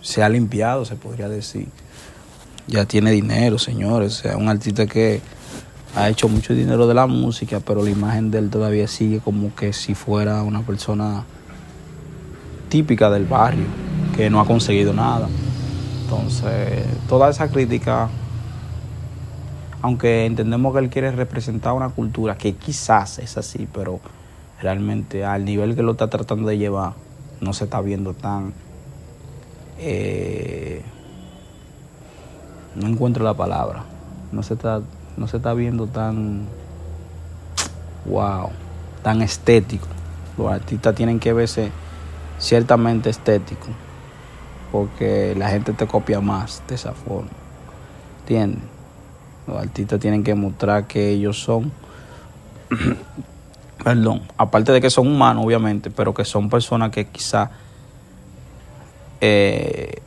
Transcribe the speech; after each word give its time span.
se 0.00 0.22
ha 0.22 0.28
limpiado, 0.28 0.84
se 0.84 0.96
podría 0.96 1.28
decir. 1.28 1.68
Ya 2.66 2.84
tiene 2.84 3.10
dinero, 3.10 3.58
señores. 3.58 4.18
O 4.18 4.22
sea, 4.22 4.36
un 4.36 4.48
artista 4.48 4.86
que 4.86 5.20
ha 5.96 6.08
hecho 6.08 6.28
mucho 6.28 6.54
dinero 6.54 6.86
de 6.86 6.94
la 6.94 7.06
música, 7.06 7.60
pero 7.60 7.82
la 7.82 7.90
imagen 7.90 8.30
de 8.30 8.38
él 8.38 8.50
todavía 8.50 8.86
sigue 8.86 9.20
como 9.20 9.54
que 9.54 9.72
si 9.72 9.94
fuera 9.94 10.42
una 10.42 10.62
persona 10.62 11.24
típica 12.68 13.10
del 13.10 13.26
barrio, 13.26 13.66
que 14.16 14.30
no 14.30 14.40
ha 14.40 14.46
conseguido 14.46 14.92
nada. 14.92 15.28
Entonces, 16.02 16.84
toda 17.08 17.30
esa 17.30 17.48
crítica, 17.48 18.08
aunque 19.82 20.26
entendemos 20.26 20.72
que 20.72 20.78
él 20.78 20.90
quiere 20.90 21.10
representar 21.10 21.72
una 21.72 21.88
cultura 21.88 22.36
que 22.36 22.54
quizás 22.54 23.18
es 23.18 23.36
así, 23.36 23.68
pero 23.72 24.00
realmente 24.62 25.24
al 25.24 25.44
nivel 25.44 25.74
que 25.74 25.82
lo 25.82 25.92
está 25.92 26.08
tratando 26.08 26.48
de 26.48 26.58
llevar, 26.58 26.94
no 27.40 27.52
se 27.52 27.64
está 27.64 27.80
viendo 27.80 28.14
tan... 28.14 28.52
Eh, 29.80 30.82
no 32.76 32.86
encuentro 32.86 33.24
la 33.24 33.34
palabra. 33.34 33.84
No 34.32 34.42
se 34.42 34.54
está, 34.54 34.80
no 35.16 35.26
se 35.26 35.38
está 35.38 35.54
viendo 35.54 35.86
tan... 35.86 36.46
Wow, 38.06 38.50
tan 39.02 39.22
estético. 39.22 39.86
Los 40.38 40.52
artistas 40.52 40.94
tienen 40.94 41.18
que 41.18 41.32
verse 41.32 41.70
ciertamente 42.38 43.10
estéticos, 43.10 43.68
porque 44.72 45.34
la 45.36 45.50
gente 45.50 45.72
te 45.74 45.86
copia 45.86 46.20
más 46.20 46.62
de 46.68 46.76
esa 46.76 46.92
forma. 46.92 47.30
¿Entiendes? 48.20 48.62
Los 49.46 49.58
artistas 49.58 50.00
tienen 50.00 50.24
que 50.24 50.34
mostrar 50.34 50.86
que 50.86 51.10
ellos 51.10 51.42
son 51.42 51.72
perdón, 53.84 54.22
aparte 54.36 54.72
de 54.72 54.80
que 54.80 54.90
son 54.90 55.08
humanos, 55.08 55.44
obviamente, 55.44 55.90
pero 55.90 56.14
que 56.14 56.24
son 56.24 56.48
personas 56.48 56.90
que 56.90 57.00
quizá 59.20 59.26
eh, 59.26 60.02